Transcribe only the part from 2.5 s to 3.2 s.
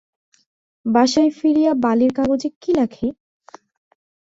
কি লেখে।